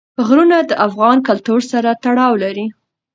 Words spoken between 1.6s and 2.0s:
سره